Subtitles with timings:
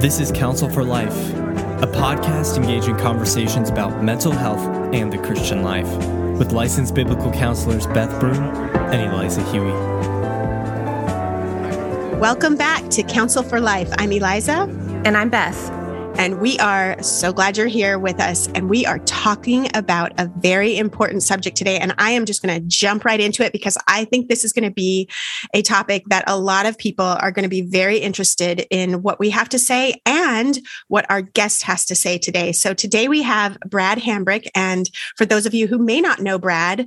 [0.00, 1.12] This is Counsel for Life,
[1.82, 4.60] a podcast engaging conversations about mental health
[4.94, 5.94] and the Christian life
[6.38, 8.42] with licensed biblical counselors Beth Broom
[8.90, 9.70] and Eliza Huie.
[12.18, 13.90] Welcome back to Counsel for Life.
[13.98, 14.62] I'm Eliza.
[15.04, 15.77] And I'm Beth.
[16.18, 18.48] And we are so glad you're here with us.
[18.48, 21.78] And we are talking about a very important subject today.
[21.78, 24.52] And I am just going to jump right into it because I think this is
[24.52, 25.08] going to be
[25.54, 29.20] a topic that a lot of people are going to be very interested in what
[29.20, 32.50] we have to say and what our guest has to say today.
[32.50, 34.48] So today we have Brad Hambrick.
[34.56, 36.80] And for those of you who may not know Brad,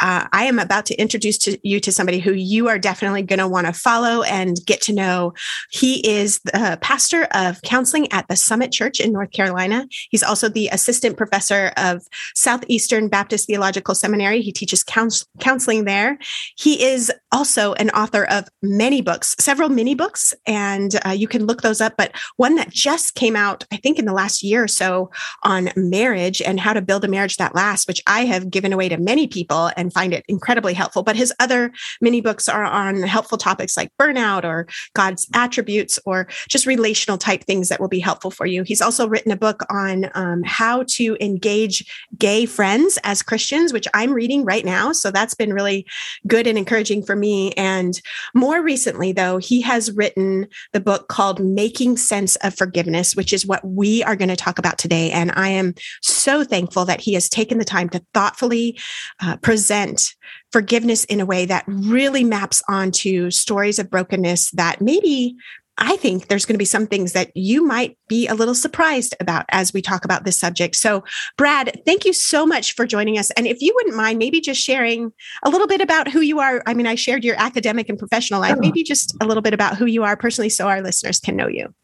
[0.00, 3.38] uh, I am about to introduce to you to somebody who you are definitely going
[3.38, 5.34] to want to follow and get to know.
[5.70, 9.86] He is the pastor of counseling at the Summit Church in North Carolina.
[10.10, 12.02] He's also the assistant professor of
[12.34, 14.40] Southeastern Baptist Theological Seminary.
[14.42, 16.18] He teaches counsel- counseling there.
[16.56, 21.46] He is also an author of many books, several mini books, and uh, you can
[21.46, 21.94] look those up.
[21.96, 25.10] But one that just came out, I think, in the last year or so
[25.42, 28.88] on marriage and how to build a marriage that lasts, which I have given away
[28.88, 31.02] to many people and find it incredibly helpful.
[31.02, 36.28] But his other mini books are on helpful topics like burnout or God's attributes or
[36.48, 38.61] just relational type things that will be helpful for you.
[38.66, 41.84] He's also written a book on um, how to engage
[42.18, 44.92] gay friends as Christians, which I'm reading right now.
[44.92, 45.86] So that's been really
[46.26, 47.52] good and encouraging for me.
[47.52, 48.00] And
[48.34, 53.46] more recently, though, he has written the book called Making Sense of Forgiveness, which is
[53.46, 55.10] what we are going to talk about today.
[55.10, 58.78] And I am so thankful that he has taken the time to thoughtfully
[59.20, 60.14] uh, present
[60.52, 65.34] forgiveness in a way that really maps onto stories of brokenness that maybe
[65.78, 69.14] I think there's going to be some things that you might be a little surprised
[69.20, 70.76] about as we talk about this subject.
[70.76, 71.02] So,
[71.38, 73.30] Brad, thank you so much for joining us.
[73.32, 75.12] And if you wouldn't mind, maybe just sharing
[75.42, 76.62] a little bit about who you are.
[76.66, 79.76] I mean, I shared your academic and professional life, maybe just a little bit about
[79.76, 81.74] who you are personally so our listeners can know you.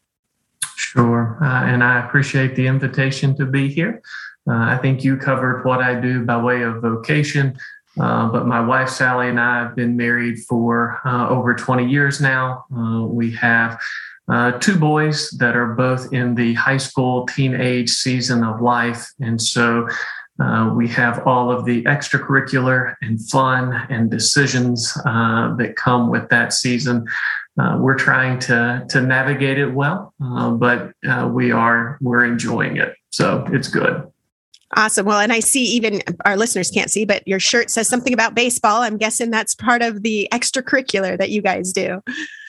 [0.75, 1.37] Sure.
[1.41, 4.01] Uh, and I appreciate the invitation to be here.
[4.49, 7.57] Uh, I think you covered what I do by way of vocation.
[7.99, 12.21] Uh, but my wife Sally and I have been married for uh, over 20 years
[12.21, 12.65] now.
[12.75, 13.79] Uh, we have
[14.29, 19.09] uh, two boys that are both in the high school teenage season of life.
[19.19, 19.87] And so
[20.39, 26.53] uh, we have all of the extracurricular and fun and decisions that come with that
[26.53, 27.05] season.
[27.57, 30.13] we're trying to, to navigate it well,
[30.57, 30.93] but
[31.31, 32.95] we are we're enjoying it.
[33.09, 34.09] So it's good.
[34.75, 35.05] Awesome.
[35.05, 38.35] Well, and I see even our listeners can't see, but your shirt says something about
[38.35, 38.81] baseball.
[38.81, 42.01] I'm guessing that's part of the extracurricular that you guys do.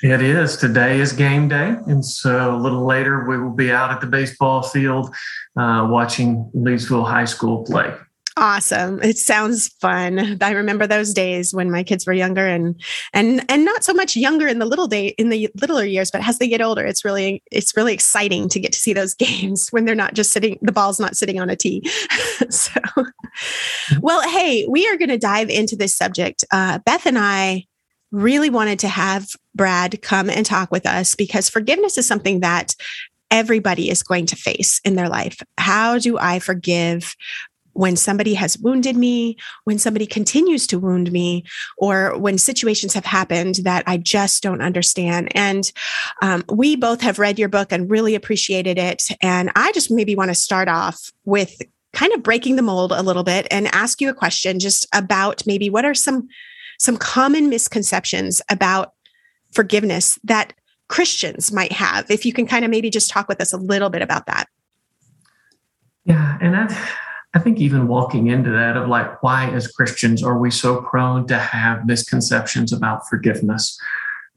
[0.02, 0.56] It is.
[0.58, 1.76] Today is game day.
[1.86, 5.14] And so a little later, we will be out at the baseball field
[5.56, 7.94] uh, watching Leesville High School play.
[8.36, 9.02] Awesome.
[9.02, 10.38] It sounds fun.
[10.40, 12.80] I remember those days when my kids were younger and
[13.12, 16.26] and and not so much younger in the little day in the littler years, but
[16.26, 19.68] as they get older, it's really it's really exciting to get to see those games
[19.70, 21.82] when they're not just sitting the ball's not sitting on a tee.
[22.50, 22.80] so
[24.00, 26.44] well, hey, we are going to dive into this subject.
[26.52, 27.66] Uh, Beth and I
[28.12, 32.74] really wanted to have Brad come and talk with us because forgiveness is something that
[33.30, 35.40] everybody is going to face in their life.
[35.56, 37.14] How do I forgive
[37.72, 41.44] when somebody has wounded me, when somebody continues to wound me,
[41.78, 45.28] or when situations have happened that I just don't understand.
[45.34, 45.70] And
[46.22, 49.08] um, we both have read your book and really appreciated it.
[49.22, 51.60] And I just maybe want to start off with
[51.92, 55.46] kind of breaking the mold a little bit and ask you a question just about
[55.46, 56.28] maybe what are some
[56.78, 58.94] some common misconceptions about
[59.52, 60.54] forgiveness that
[60.88, 62.10] Christians might have.
[62.10, 64.46] If you can kind of maybe just talk with us a little bit about that.
[66.04, 66.66] Yeah, and I
[67.32, 71.26] I think even walking into that of like, why as Christians are we so prone
[71.28, 73.78] to have misconceptions about forgiveness?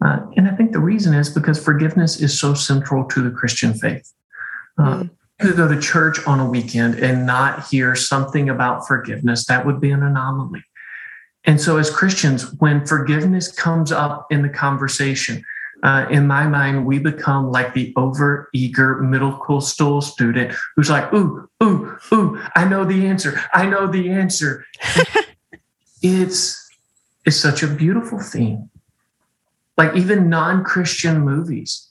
[0.03, 3.73] Uh, and I think the reason is because forgiveness is so central to the Christian
[3.73, 4.11] faith.
[4.77, 5.09] Uh, mm.
[5.41, 9.81] To go to church on a weekend and not hear something about forgiveness, that would
[9.81, 10.63] be an anomaly.
[11.45, 15.43] And so, as Christians, when forgiveness comes up in the conversation,
[15.83, 21.13] uh, in my mind, we become like the over eager middle school student who's like,
[21.13, 23.39] ooh, ooh, ooh, I know the answer.
[23.53, 24.65] I know the answer.
[26.01, 26.59] it's
[27.25, 28.69] it's such a beautiful theme.
[29.77, 31.89] Like even non-Christian movies,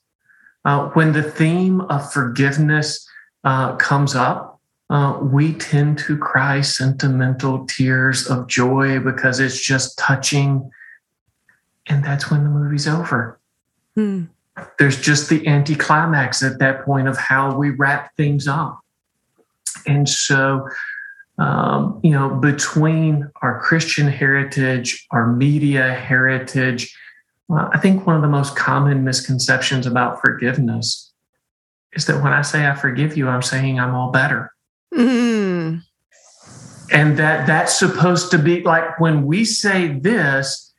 [0.65, 3.07] uh, when the theme of forgiveness
[3.45, 9.99] uh, comes up, uh, we tend to cry sentimental tears of joy because it's just
[9.99, 10.71] touching,
[11.89, 13.39] and that's when the movie's over.
[13.95, 14.25] Hmm.
[14.79, 18.81] There's just the anticlimax at that point of how we wrap things up.
[19.87, 20.69] And so
[21.39, 26.97] um, you know, between our Christian heritage, our media heritage.
[27.51, 31.13] Uh, I think one of the most common misconceptions about forgiveness
[31.95, 34.53] is that when I say I forgive you, I'm saying I'm all better.
[34.95, 35.83] Mm.
[36.93, 40.73] And that that's supposed to be like when we say this,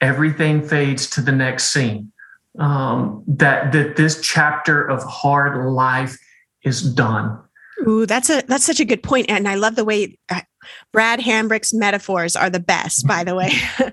[0.00, 2.12] everything fades to the next scene.
[2.58, 6.16] Um, that that this chapter of hard life
[6.62, 7.38] is done.
[7.86, 10.40] Ooh, that's a that's such a good point, and I love the way uh,
[10.92, 13.06] Brad Hambrick's metaphors are the best.
[13.06, 13.52] By the way,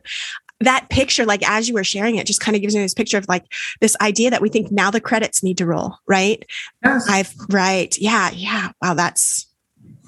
[0.61, 3.17] that picture, like as you were sharing it, just kind of gives me this picture
[3.17, 3.45] of like
[3.81, 6.43] this idea that we think now the credits need to roll, right?
[6.83, 7.07] Yes.
[7.09, 8.71] I've right, yeah, yeah.
[8.81, 9.47] Wow, that's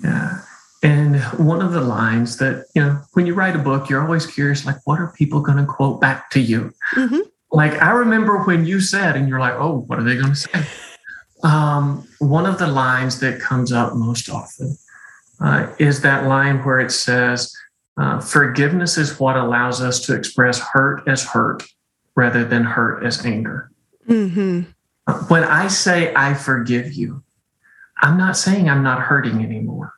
[0.04, 0.42] yeah.
[0.82, 4.26] And one of the lines that you know, when you write a book, you're always
[4.26, 6.74] curious, like, what are people going to quote back to you?
[6.94, 7.22] Mm-hmm.
[7.52, 10.36] Like I remember when you said, and you're like, oh, what are they going to
[10.36, 10.66] say?
[11.44, 14.78] Um, one of the lines that comes up most often
[15.40, 17.56] uh, is that line where it says,
[17.98, 21.64] uh, forgiveness is what allows us to express hurt as hurt
[22.16, 23.72] rather than hurt as anger.
[24.08, 24.62] Mm-hmm.
[25.08, 27.24] Uh, when I say I forgive you,
[28.02, 29.94] I'm not saying I'm not hurting anymore.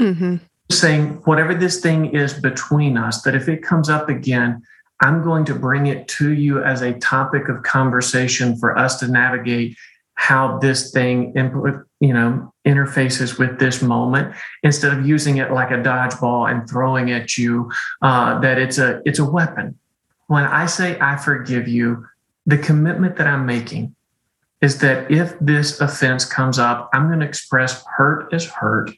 [0.00, 0.36] Mm-hmm.
[0.68, 4.62] saying whatever this thing is between us, that if it comes up again,
[5.02, 9.08] I'm going to bring it to you as a topic of conversation for us to
[9.08, 9.76] navigate
[10.14, 11.32] how this thing
[12.00, 14.34] you know interfaces with this moment.
[14.62, 17.70] Instead of using it like a dodgeball and throwing at you
[18.02, 19.78] uh, that it's a it's a weapon.
[20.28, 22.06] When i say i forgive you
[22.46, 23.94] the commitment that i'm making
[24.60, 28.90] is that if this offense comes up i'm going to express hurt as hurt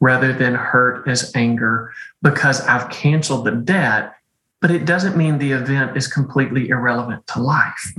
[0.00, 1.92] rather than hurt as anger
[2.22, 4.14] because i've canceled the debt
[4.60, 7.92] but it doesn't mean the event is completely irrelevant to life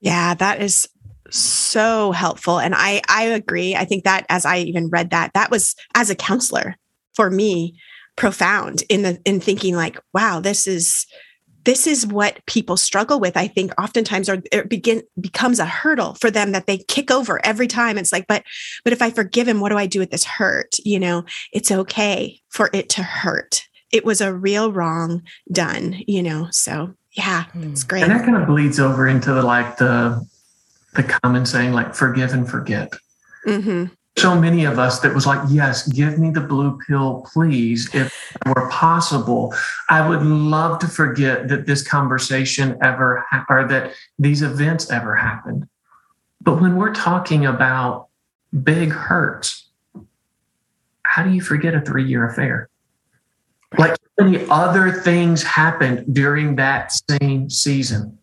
[0.00, 0.88] yeah, that is
[1.30, 2.60] so helpful.
[2.60, 3.74] And I I agree.
[3.74, 6.76] I think that as I even read that, that was as a counselor
[7.14, 7.76] for me
[8.16, 11.06] profound in the in thinking like, wow, this is
[11.64, 16.14] this is what people struggle with i think oftentimes or it begin becomes a hurdle
[16.14, 18.44] for them that they kick over every time it's like but
[18.84, 21.72] but if i forgive him what do i do with this hurt you know it's
[21.72, 25.22] okay for it to hurt it was a real wrong
[25.52, 27.88] done you know so yeah, it's hmm.
[27.88, 28.02] great.
[28.02, 30.24] And that kind of bleeds over into the like the
[30.94, 32.92] the common saying like forgive and forget.
[33.46, 33.86] Mm-hmm.
[34.18, 38.06] So many of us that was like, yes, give me the blue pill, please, if
[38.34, 39.54] it were possible.
[39.90, 45.14] I would love to forget that this conversation ever ha- or that these events ever
[45.14, 45.68] happened.
[46.40, 48.08] But when we're talking about
[48.62, 49.68] big hurts,
[51.02, 52.70] how do you forget a three year affair?
[53.78, 58.18] Like many other things happened during that same season.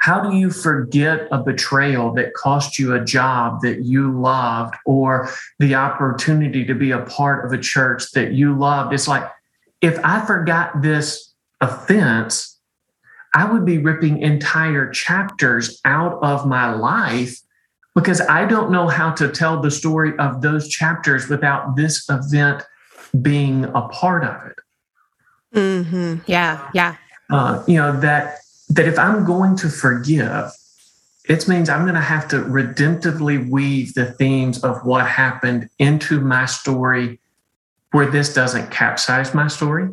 [0.00, 5.28] How do you forget a betrayal that cost you a job that you loved or
[5.58, 8.92] the opportunity to be a part of a church that you loved?
[8.92, 9.28] It's like,
[9.80, 12.58] if I forgot this offense,
[13.34, 17.40] I would be ripping entire chapters out of my life
[17.94, 22.62] because I don't know how to tell the story of those chapters without this event
[23.22, 24.56] being a part of it.
[25.54, 26.16] Mm-hmm.
[26.26, 26.96] Yeah, yeah.
[27.30, 28.38] Uh, you know that
[28.70, 30.50] that if I'm going to forgive,
[31.28, 36.20] it means I'm going to have to redemptively weave the themes of what happened into
[36.20, 37.18] my story,
[37.92, 39.88] where this doesn't capsize my story,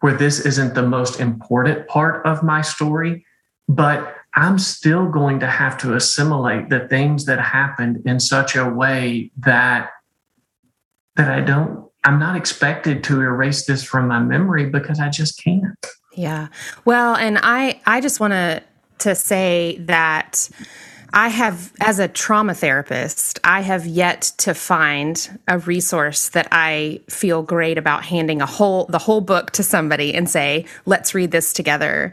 [0.00, 3.24] where this isn't the most important part of my story,
[3.68, 8.68] but I'm still going to have to assimilate the things that happened in such a
[8.68, 9.90] way that
[11.16, 15.42] that I don't I'm not expected to erase this from my memory because I just
[15.42, 15.86] can't.
[16.14, 16.48] Yeah.
[16.84, 18.62] Well, and I I just want to
[18.98, 20.48] to say that
[21.12, 27.00] I have as a trauma therapist, I have yet to find a resource that I
[27.08, 31.30] feel great about handing a whole the whole book to somebody and say, "Let's read
[31.30, 32.12] this together."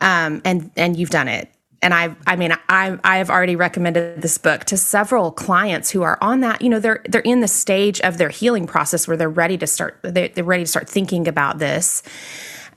[0.00, 1.51] Um, and and you've done it
[1.82, 6.02] and I I mean I I have already recommended this book to several clients who
[6.02, 9.16] are on that you know they're they're in the stage of their healing process where
[9.16, 12.02] they're ready to start they're, they're ready to start thinking about this.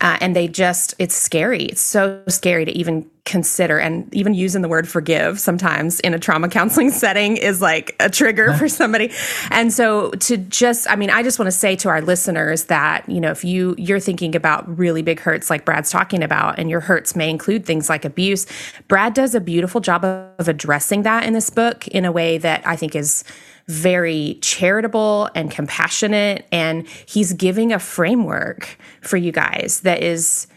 [0.02, 1.64] Uh, and they just it's scary.
[1.64, 6.20] It's so scary to even consider and even using the word forgive sometimes in a
[6.20, 9.12] trauma counseling setting is like a trigger for somebody
[9.50, 13.08] and so to just i mean i just want to say to our listeners that
[13.10, 16.70] you know if you you're thinking about really big hurts like brad's talking about and
[16.70, 18.46] your hurts may include things like abuse
[18.88, 22.66] brad does a beautiful job of addressing that in this book in a way that
[22.68, 23.24] i think is
[23.68, 26.48] very charitable and compassionate.
[26.52, 30.48] And he's giving a framework for you guys that is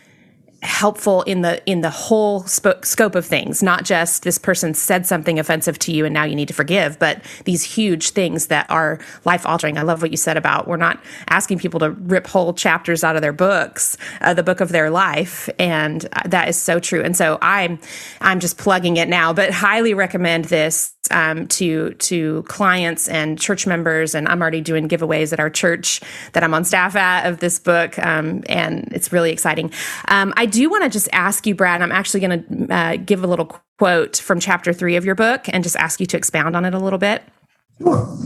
[0.63, 5.07] helpful in the in the whole sp- scope of things not just this person said
[5.07, 8.69] something offensive to you and now you need to forgive but these huge things that
[8.69, 12.27] are life altering i love what you said about we're not asking people to rip
[12.27, 16.49] whole chapters out of their books uh, the book of their life and uh, that
[16.49, 17.03] is so true.
[17.03, 17.79] And so i'm
[18.21, 23.67] i'm just plugging it now but highly recommend this um, to to clients and church
[23.67, 26.01] members, and I'm already doing giveaways at our church
[26.33, 29.73] that I'm on staff at of this book, um, and it's really exciting.
[30.09, 31.83] Um, I do want to just ask you, Brad.
[31.83, 35.47] I'm actually going to uh, give a little quote from chapter three of your book,
[35.49, 37.23] and just ask you to expound on it a little bit.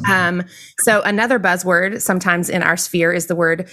[0.09, 0.45] Um,
[0.79, 3.69] so another buzzword sometimes in our sphere is the word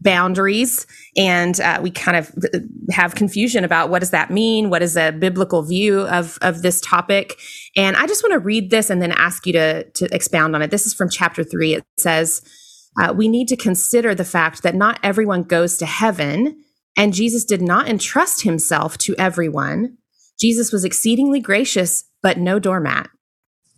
[0.00, 0.86] boundaries
[1.16, 2.30] and uh, we kind of
[2.90, 4.70] have confusion about what does that mean?
[4.70, 7.38] What is a biblical view of of this topic?
[7.76, 10.62] And i just want to read this and then ask you to to expound on
[10.62, 10.70] it.
[10.70, 12.42] This is from chapter 3 it says
[13.00, 16.62] uh, we need to consider the fact that not everyone goes to heaven
[16.96, 19.96] and jesus did not entrust himself to everyone.
[20.40, 23.08] Jesus was exceedingly gracious but no doormat.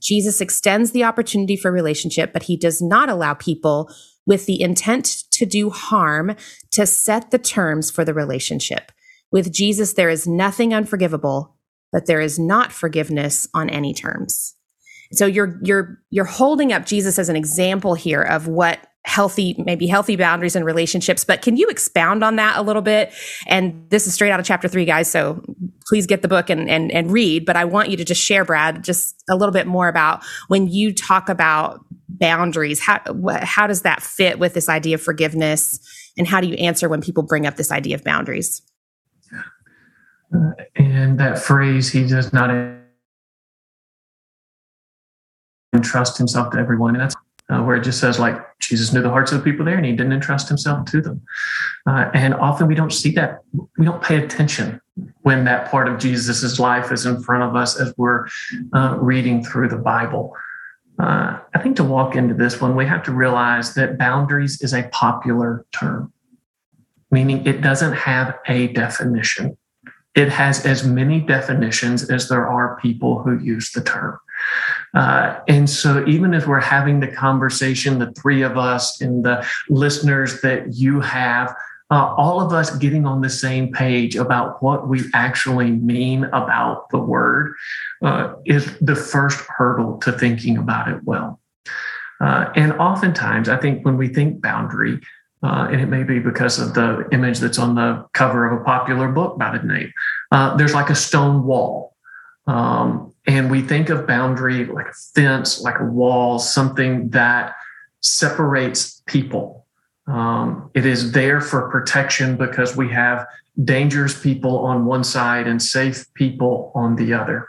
[0.00, 3.90] Jesus extends the opportunity for relationship but he does not allow people
[4.26, 6.34] with the intent to do harm
[6.72, 8.92] to set the terms for the relationship.
[9.30, 11.56] With Jesus, there is nothing unforgivable,
[11.92, 14.54] but there is not forgiveness on any terms.
[15.12, 19.86] So you're you're you're holding up Jesus as an example here of what healthy maybe
[19.86, 23.12] healthy boundaries in relationships but can you expound on that a little bit?
[23.46, 25.42] And this is straight out of chapter three guys so
[25.86, 28.44] please get the book and, and and read but i want you to just share
[28.44, 33.00] brad just a little bit more about when you talk about boundaries how
[33.42, 35.80] how does that fit with this idea of forgiveness?
[36.16, 38.62] And how do you answer when people bring up this idea of boundaries?
[40.34, 42.50] Uh, and that phrase he does not
[45.74, 47.16] entrust himself to everyone and that's
[47.50, 49.86] uh, where it just says like jesus knew the hearts of the people there and
[49.86, 51.20] he didn't entrust himself to them
[51.86, 53.40] uh, and often we don't see that
[53.78, 54.80] we don't pay attention
[55.22, 58.26] when that part of jesus's life is in front of us as we're
[58.72, 60.34] uh, reading through the bible
[60.98, 64.72] uh, I think to walk into this one, we have to realize that boundaries is
[64.72, 66.12] a popular term,
[67.10, 69.56] meaning it doesn't have a definition.
[70.14, 74.18] It has as many definitions as there are people who use the term.
[74.94, 79.46] Uh, and so, even if we're having the conversation, the three of us and the
[79.68, 81.54] listeners that you have,
[81.90, 86.88] uh, all of us getting on the same page about what we actually mean about
[86.90, 87.54] the word
[88.02, 91.40] uh, is the first hurdle to thinking about it well.
[92.20, 95.00] Uh, and oftentimes, I think when we think boundary,
[95.42, 98.64] uh, and it may be because of the image that's on the cover of a
[98.64, 99.92] popular book by the name,
[100.32, 101.94] uh, there's like a stone wall.
[102.46, 107.54] Um, and we think of boundary like a fence, like a wall, something that
[108.00, 109.66] separates people.
[110.06, 113.26] Um, it is there for protection because we have
[113.62, 117.48] dangerous people on one side and safe people on the other.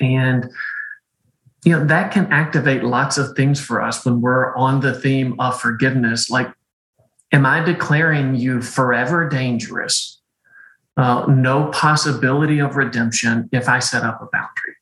[0.00, 0.50] And
[1.66, 5.34] you know that can activate lots of things for us when we're on the theme
[5.40, 6.48] of forgiveness like
[7.32, 10.15] am i declaring you forever dangerous
[10.96, 14.76] uh, no possibility of redemption if i set up a boundary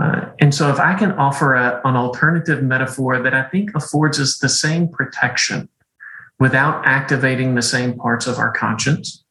[0.00, 4.20] uh, and so if i can offer a, an alternative metaphor that i think affords
[4.20, 5.68] us the same protection
[6.38, 9.24] without activating the same parts of our conscience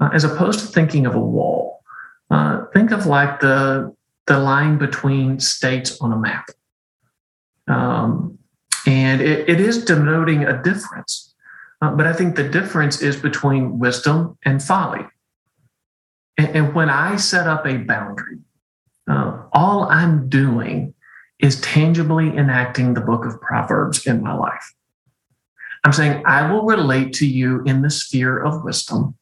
[0.00, 1.82] uh, as opposed to thinking of a wall
[2.30, 3.94] uh, think of like the
[4.26, 6.48] the line between states on a map,
[7.68, 8.38] um,
[8.86, 11.33] and it, it is denoting a difference.
[11.84, 15.06] Uh, but I think the difference is between wisdom and folly.
[16.38, 18.38] And, and when I set up a boundary,
[19.08, 20.94] uh, all I'm doing
[21.38, 24.74] is tangibly enacting the book of Proverbs in my life.
[25.84, 29.16] I'm saying, I will relate to you in the sphere of wisdom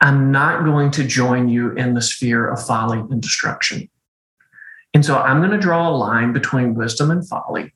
[0.00, 3.88] I'm not going to join you in the sphere of folly and destruction.
[4.92, 7.72] And so I'm going to draw a line between wisdom and folly.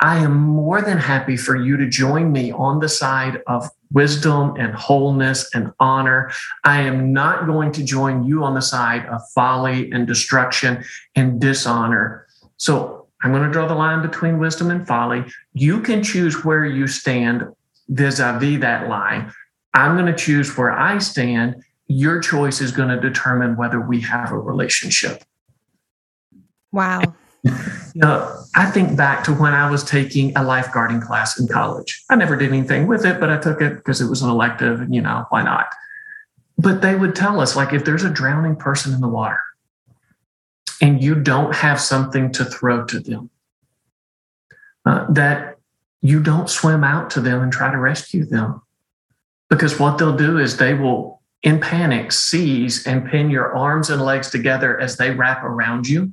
[0.00, 4.54] I am more than happy for you to join me on the side of wisdom
[4.58, 6.30] and wholeness and honor.
[6.64, 10.84] I am not going to join you on the side of folly and destruction
[11.14, 12.26] and dishonor.
[12.56, 15.24] So I'm going to draw the line between wisdom and folly.
[15.52, 17.44] You can choose where you stand
[17.88, 19.32] vis a vis that line.
[19.72, 21.62] I'm going to choose where I stand.
[21.86, 25.24] Your choice is going to determine whether we have a relationship.
[26.72, 27.14] Wow.
[27.44, 32.02] You know, I think back to when I was taking a lifeguarding class in college.
[32.10, 34.80] I never did anything with it, but I took it because it was an elective,
[34.80, 35.66] and you know, why not?
[36.56, 39.40] But they would tell us, like, if there's a drowning person in the water
[40.80, 43.30] and you don't have something to throw to them,
[44.86, 45.58] uh, that
[46.00, 48.60] you don't swim out to them and try to rescue them
[49.48, 54.02] Because what they'll do is they will, in panic, seize and pin your arms and
[54.02, 56.12] legs together as they wrap around you,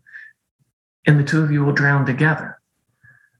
[1.06, 2.60] and the two of you will drown together.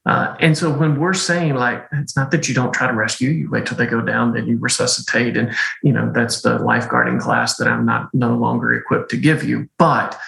[0.06, 3.30] Uh, and so when we're saying like it's not that you don't try to rescue,
[3.30, 5.54] you wait till they go down, then you resuscitate, and
[5.84, 9.70] you know that's the lifeguarding class that I'm not no longer equipped to give you.
[9.78, 10.20] But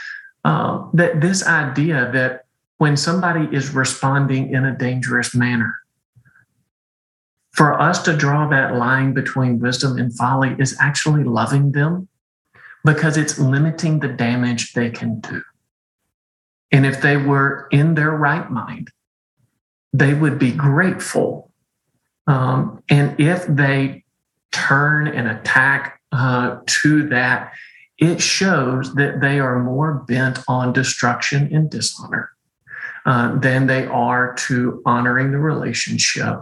[0.46, 2.46] uh, that this idea that
[2.78, 5.76] when somebody is responding in a dangerous manner,
[7.52, 12.08] for us to draw that line between wisdom and folly is actually loving them
[12.84, 15.42] because it's limiting the damage they can do.
[16.74, 18.90] And if they were in their right mind,
[19.94, 21.52] they would be grateful.
[22.26, 24.04] Um, and if they
[24.52, 27.54] turn and attack uh, to that,
[28.00, 32.32] it shows that they are more bent on destruction and dishonor
[33.06, 36.40] uh, than they are to honoring the relationship.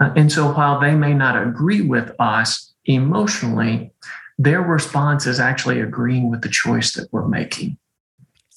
[0.00, 3.92] Uh, and so while they may not agree with us emotionally,
[4.38, 7.78] their response is actually agreeing with the choice that we're making.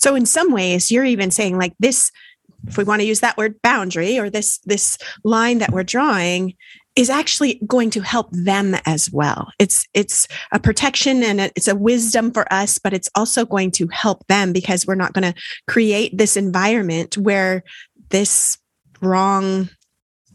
[0.01, 2.11] So in some ways, you're even saying like this
[2.67, 6.55] if we want to use that word boundary or this this line that we're drawing
[6.95, 9.51] is actually going to help them as well.
[9.59, 13.87] It's it's a protection and it's a wisdom for us but it's also going to
[13.87, 17.63] help them because we're not going to create this environment where
[18.09, 18.57] this
[19.01, 19.69] wrong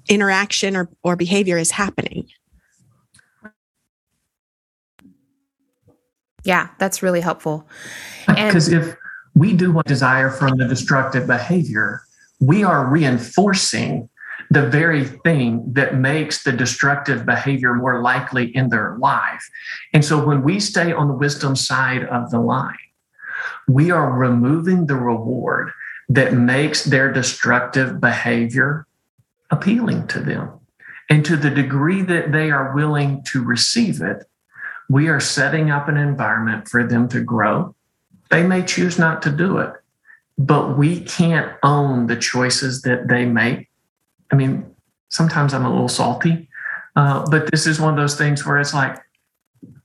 [0.09, 2.29] interaction or, or behavior is happening.
[6.45, 7.69] Yeah that's really helpful.
[8.29, 8.97] Uh, because if
[9.37, 12.03] we do what desire from the destructive behavior
[12.41, 14.09] we are reinforcing
[14.51, 19.49] the very thing that makes the destructive behavior more likely in their life.
[19.93, 22.77] And so when we stay on the wisdom side of the line,
[23.67, 25.73] we are removing the reward
[26.09, 28.87] that makes their destructive behavior
[29.51, 30.51] appealing to them.
[31.09, 34.25] And to the degree that they are willing to receive it,
[34.89, 37.75] we are setting up an environment for them to grow.
[38.31, 39.73] They may choose not to do it,
[40.39, 43.69] but we can't own the choices that they make.
[44.33, 44.75] I mean,
[45.09, 46.49] sometimes I'm a little salty,
[46.97, 48.99] uh, but this is one of those things where it's like,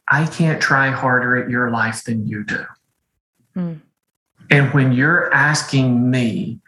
[0.08, 2.66] I can't try harder at your life than you do.
[3.56, 3.82] Mm.
[4.50, 6.60] And when you're asking me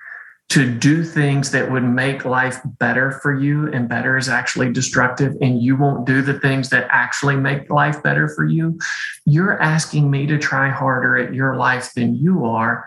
[0.50, 5.36] to do things that would make life better for you, and better is actually destructive,
[5.42, 8.78] and you won't do the things that actually make life better for you,
[9.26, 12.86] you're asking me to try harder at your life than you are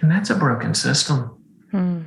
[0.00, 1.30] and that's a broken system.
[1.70, 2.02] Hmm.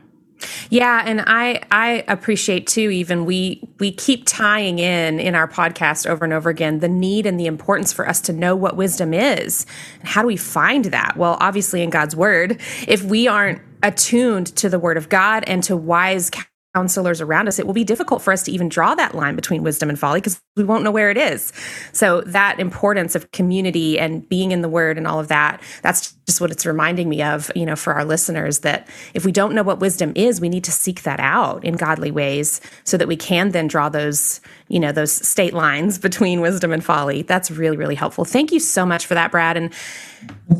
[0.70, 6.08] Yeah, and I I appreciate too even we we keep tying in in our podcast
[6.08, 9.14] over and over again the need and the importance for us to know what wisdom
[9.14, 9.66] is.
[10.00, 11.18] and How do we find that?
[11.18, 12.62] Well, obviously in God's word.
[12.88, 16.32] If we aren't attuned to the word of God and to wise
[16.76, 19.64] counselors around us, it will be difficult for us to even draw that line between
[19.64, 21.52] wisdom and folly because we won't know where it is.
[21.94, 26.12] So, that importance of community and being in the word and all of that, that's
[26.30, 29.56] just what it's reminding me of, you know, for our listeners that if we don't
[29.56, 33.08] know what wisdom is, we need to seek that out in godly ways so that
[33.08, 37.24] we can then draw those, you know, those state lines between wisdom and folly.
[37.24, 38.26] That's really, really helpful.
[38.26, 39.58] Thank you so much for that, Brad.
[39.58, 39.74] And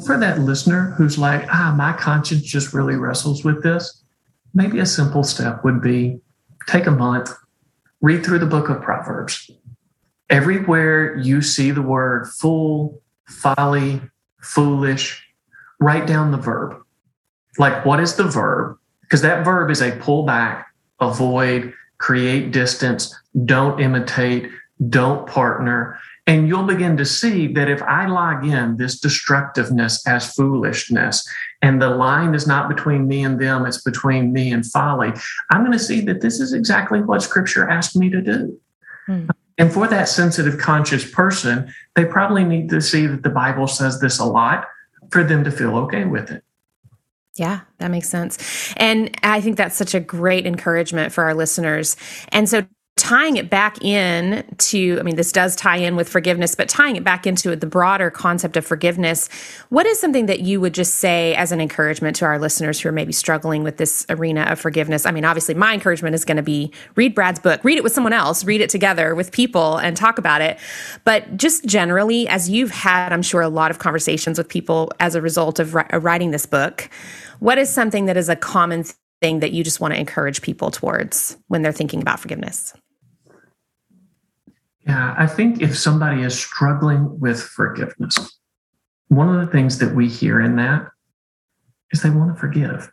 [0.06, 4.04] for that listener who's like, ah, my conscience just really wrestles with this
[4.54, 6.20] maybe a simple step would be
[6.68, 7.32] take a month,
[8.02, 9.50] read through the book of Proverbs.
[10.30, 14.02] Everywhere you see the word fool, folly,
[14.42, 15.26] foolish,
[15.80, 16.82] write down the verb.
[17.58, 18.78] Like, what is the verb?
[19.02, 20.68] Because that verb is a pull back,
[21.00, 23.16] avoid, create distance,
[23.46, 24.50] don't imitate,
[24.90, 26.00] don't partner.
[26.28, 31.28] And you'll begin to see that if I log in this destructiveness as foolishness,
[31.62, 35.12] and the line is not between me and them, it's between me and folly,
[35.50, 38.60] I'm going to see that this is exactly what scripture asked me to do.
[39.08, 39.30] Hmm.
[39.58, 44.00] And for that sensitive, conscious person, they probably need to see that the Bible says
[44.00, 44.68] this a lot
[45.12, 46.44] for them to feel okay with it.
[47.36, 48.74] Yeah, that makes sense.
[48.76, 51.96] And I think that's such a great encouragement for our listeners.
[52.30, 52.66] And so
[53.00, 56.96] tying it back in to i mean this does tie in with forgiveness but tying
[56.96, 59.30] it back into the broader concept of forgiveness
[59.70, 62.90] what is something that you would just say as an encouragement to our listeners who
[62.90, 65.06] are maybe struggling with this arena of forgiveness?
[65.06, 67.94] I mean obviously my encouragement is going to be read brad's book read it with
[67.94, 70.58] someone else read it together with people and talk about it.
[71.04, 75.16] But just generally as you've had i'm sure a lot of conversations with people as
[75.16, 76.90] a result of writing this book
[77.40, 78.84] what is something that is a common
[79.22, 82.74] thing that you just want to encourage people towards when they're thinking about forgiveness
[84.86, 88.16] yeah, I think if somebody is struggling with forgiveness,
[89.10, 90.88] one of the things that we hear in that
[91.92, 92.92] is they want to forgive.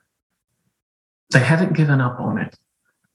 [1.32, 2.56] They haven't given up on it.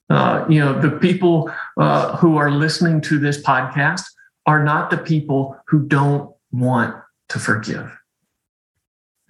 [0.09, 4.03] Uh, you know, the people uh, who are listening to this podcast
[4.45, 6.95] are not the people who don't want
[7.29, 7.97] to forgive.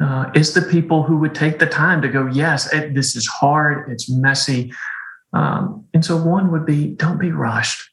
[0.02, 3.28] Uh, it's the people who would take the time to go, yes, it, this is
[3.28, 4.74] hard, it's messy.
[5.34, 7.91] Um, and so one would be don't be rushed.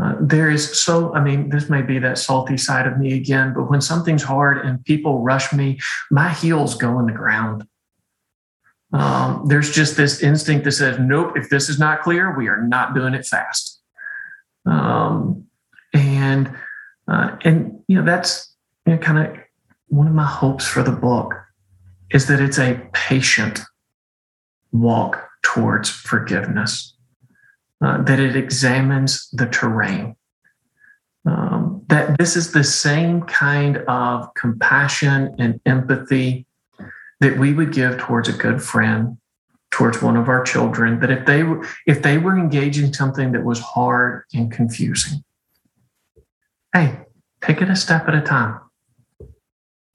[0.00, 3.54] Uh, there is so, I mean, this may be that salty side of me again,
[3.54, 5.78] but when something's hard and people rush me,
[6.10, 7.66] my heels go in the ground.
[8.92, 12.62] Um, there's just this instinct that says, nope, if this is not clear, we are
[12.62, 13.80] not doing it fast.
[14.66, 15.46] Um,
[15.92, 16.52] and,
[17.06, 18.54] uh, and, you know, that's
[18.86, 19.36] you know, kind of
[19.88, 21.34] one of my hopes for the book
[22.10, 23.60] is that it's a patient
[24.72, 26.93] walk towards forgiveness,
[27.84, 30.16] uh, that it examines the terrain.
[31.26, 36.46] Um, that this is the same kind of compassion and empathy
[37.20, 39.18] that we would give towards a good friend,
[39.70, 41.00] towards one of our children.
[41.00, 45.22] That if they were if they were engaging something that was hard and confusing,
[46.74, 47.00] hey,
[47.42, 48.60] take it a step at a time.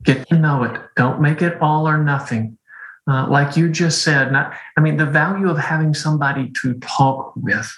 [0.04, 0.80] Get to know it.
[0.96, 2.59] Don't make it all or nothing.
[3.10, 7.34] Uh, like you just said, not, I mean, the value of having somebody to talk
[7.36, 7.72] with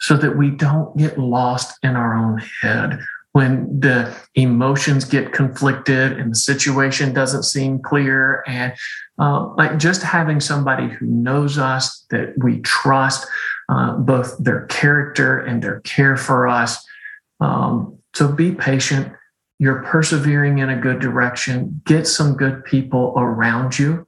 [0.00, 2.98] so that we don't get lost in our own head
[3.32, 8.42] when the emotions get conflicted and the situation doesn't seem clear.
[8.46, 8.72] And
[9.18, 13.26] uh, like just having somebody who knows us, that we trust,
[13.68, 16.84] uh, both their character and their care for us.
[17.40, 19.12] Um, so be patient
[19.58, 24.06] you're persevering in a good direction, get some good people around you,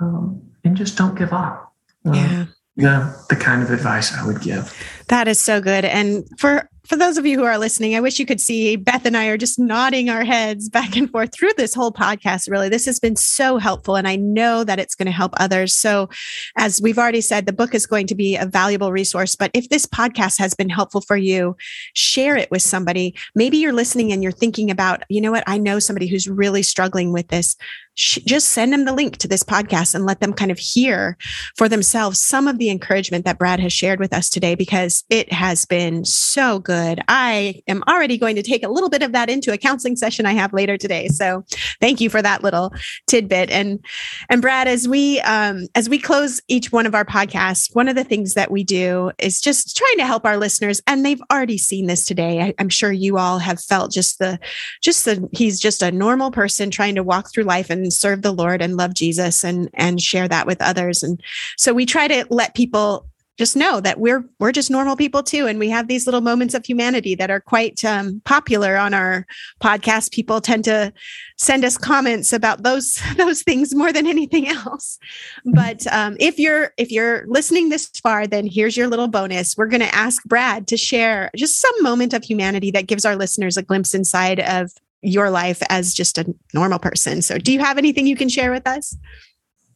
[0.00, 1.72] um, and just don't give up.
[2.04, 2.46] Yeah.
[2.76, 4.72] Yeah, the kind of advice I would give.
[5.08, 5.84] That is so good.
[5.84, 9.06] And for for those of you who are listening, I wish you could see Beth
[9.06, 12.50] and I are just nodding our heads back and forth through this whole podcast.
[12.50, 13.94] Really, this has been so helpful.
[13.94, 15.72] And I know that it's going to help others.
[15.72, 16.08] So,
[16.56, 19.36] as we've already said, the book is going to be a valuable resource.
[19.36, 21.56] But if this podcast has been helpful for you,
[21.94, 23.14] share it with somebody.
[23.36, 26.64] Maybe you're listening and you're thinking about, you know what, I know somebody who's really
[26.64, 27.54] struggling with this
[28.00, 31.18] just send them the link to this podcast and let them kind of hear
[31.56, 35.32] for themselves some of the encouragement that Brad has shared with us today because it
[35.32, 36.79] has been so good.
[37.08, 40.26] I am already going to take a little bit of that into a counseling session
[40.26, 41.08] I have later today.
[41.08, 41.44] So
[41.80, 42.72] thank you for that little
[43.06, 43.50] tidbit.
[43.50, 43.84] And
[44.28, 47.96] and Brad, as we um, as we close each one of our podcasts, one of
[47.96, 51.58] the things that we do is just trying to help our listeners, and they've already
[51.58, 52.40] seen this today.
[52.40, 54.38] I, I'm sure you all have felt just the
[54.82, 58.32] just the he's just a normal person trying to walk through life and serve the
[58.32, 61.02] Lord and love Jesus and and share that with others.
[61.02, 61.20] And
[61.56, 63.09] so we try to let people
[63.40, 66.52] just know that we're we're just normal people too and we have these little moments
[66.52, 69.26] of humanity that are quite um, popular on our
[69.62, 70.92] podcast people tend to
[71.38, 74.98] send us comments about those those things more than anything else
[75.46, 79.66] but um, if you're if you're listening this far then here's your little bonus we're
[79.66, 83.56] going to ask brad to share just some moment of humanity that gives our listeners
[83.56, 84.70] a glimpse inside of
[85.02, 87.22] your life as just a normal person.
[87.22, 88.96] So, do you have anything you can share with us?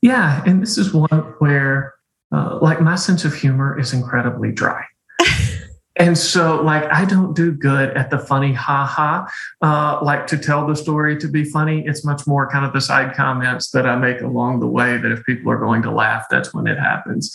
[0.03, 1.95] Yeah, and this is one where,
[2.35, 4.85] uh, like, my sense of humor is incredibly dry.
[5.97, 9.31] and so, like, I don't do good at the funny ha ha,
[9.63, 11.85] uh, like to tell the story to be funny.
[11.87, 15.13] It's much more kind of the side comments that I make along the way that
[15.13, 17.33] if people are going to laugh, that's when it happens.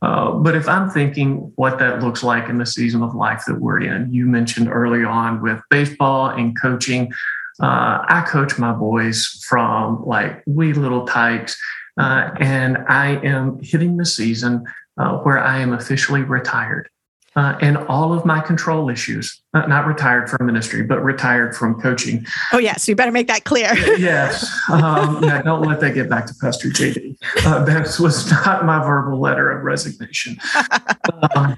[0.00, 3.60] Uh, but if I'm thinking what that looks like in the season of life that
[3.60, 7.12] we're in, you mentioned early on with baseball and coaching.
[7.60, 11.60] Uh, I coach my boys from like wee little tykes,
[11.98, 14.64] uh, and I am hitting the season
[14.96, 16.88] uh, where I am officially retired.
[17.36, 22.26] Uh, and all of my control issues, not retired from ministry, but retired from coaching.
[22.52, 22.82] Oh, yes.
[22.82, 23.72] So you better make that clear.
[23.96, 24.50] yes.
[24.68, 27.16] Um, yeah, don't let that get back to Pastor JD.
[27.44, 30.36] Uh, that was not my verbal letter of resignation.
[31.36, 31.56] um,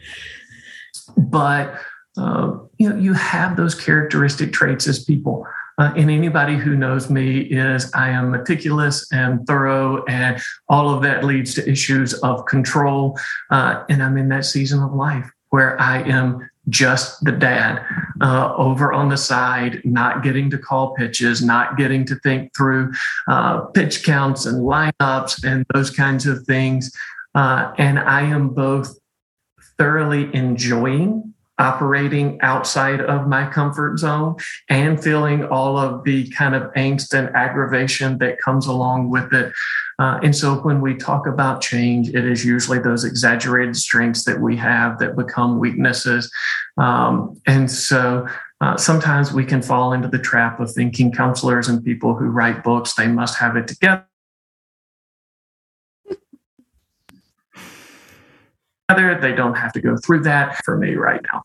[1.16, 1.80] but,
[2.18, 5.46] uh, you know, you have those characteristic traits as people.
[5.80, 10.38] Uh, and anybody who knows me is I am meticulous and thorough, and
[10.68, 13.18] all of that leads to issues of control.
[13.50, 17.82] Uh, and I'm in that season of life where I am just the dad
[18.20, 22.92] uh, over on the side, not getting to call pitches, not getting to think through
[23.26, 26.94] uh, pitch counts and lineups and those kinds of things.
[27.34, 28.98] Uh, and I am both
[29.78, 34.34] thoroughly enjoying operating outside of my comfort zone
[34.68, 39.52] and feeling all of the kind of angst and aggravation that comes along with it.
[39.98, 44.40] Uh, and so when we talk about change, it is usually those exaggerated strengths that
[44.40, 46.32] we have that become weaknesses.
[46.78, 48.26] Um, and so
[48.62, 52.64] uh, sometimes we can fall into the trap of thinking counselors and people who write
[52.64, 54.06] books, they must have it together.
[58.88, 61.42] They don't have to go through that for me right now.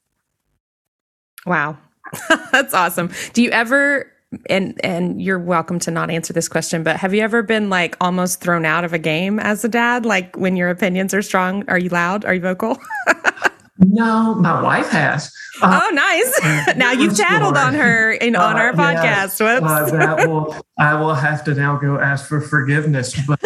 [1.45, 1.77] Wow.
[2.51, 3.11] That's awesome.
[3.33, 4.11] Do you ever
[4.49, 7.95] and and you're welcome to not answer this question, but have you ever been like
[8.01, 10.05] almost thrown out of a game as a dad?
[10.05, 12.25] Like when your opinions are strong, are you loud?
[12.25, 12.77] Are you vocal?
[13.79, 15.31] no, my wife has.
[15.61, 16.75] Uh, oh, nice!
[16.75, 19.39] now you've tattled on her in uh, on our podcast.
[19.39, 23.15] Uh, that will I will have to now go ask for forgiveness.
[23.25, 23.39] But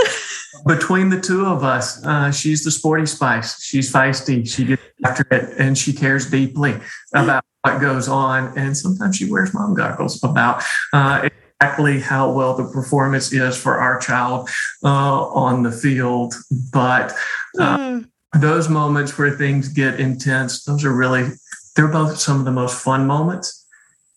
[0.66, 3.62] between the two of us, uh, she's the sporty spice.
[3.62, 4.48] She's feisty.
[4.50, 6.76] She gets after it, and she cares deeply
[7.14, 8.58] about what goes on.
[8.58, 11.30] And sometimes she wears mom goggles about uh,
[11.62, 14.50] exactly how well the performance is for our child
[14.84, 16.34] uh, on the field.
[16.72, 17.14] But
[17.58, 18.10] mm.
[18.40, 21.30] those moments where things get intense, those are really,
[21.76, 23.68] they're both some of the most fun moments.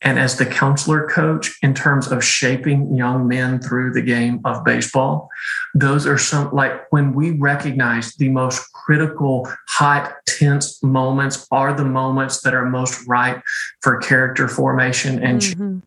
[0.02, 4.64] And as the counselor coach, in terms of shaping young men through the game of
[4.64, 5.28] baseball,
[5.74, 11.84] those are some like when we recognize the most critical, hot, tense moments are the
[11.84, 13.42] moments that are most ripe
[13.80, 15.78] for character formation and mm-hmm.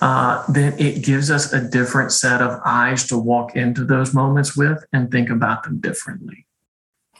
[0.00, 4.56] uh, then it gives us a different set of eyes to walk into those moments
[4.56, 6.46] with and think about them differently.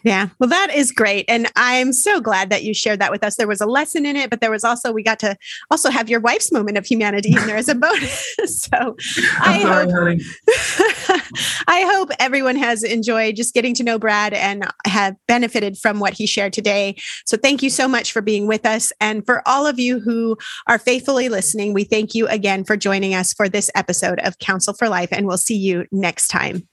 [0.04, 0.28] Yeah.
[0.38, 1.24] Well, that is great.
[1.28, 3.36] And I'm so glad that you shared that with us.
[3.36, 5.36] There was a lesson in it, but there was also, we got to
[5.70, 8.34] also have your wife's moment of humanity in there as a bonus.
[8.46, 8.96] so
[9.40, 11.22] I, hope,
[11.66, 16.12] I hope everyone has enjoyed just getting to know Brad and have benefited from what
[16.12, 16.96] he shared today.
[17.26, 18.92] So thank you so much for being with us.
[19.00, 23.14] And for all of you who are faithfully listening, we thank you again for joining
[23.14, 25.08] us for this episode of Counsel for Life.
[25.12, 26.68] And we'll see you next time.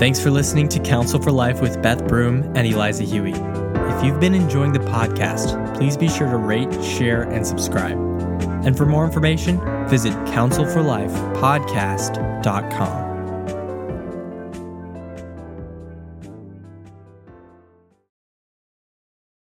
[0.00, 3.34] Thanks for listening to Counsel for Life with Beth Broom and Eliza Huie.
[3.94, 7.98] If you've been enjoying the podcast, please be sure to rate, share, and subscribe.
[8.64, 9.60] And for more information,
[9.90, 13.09] visit counselforlifepodcast.com.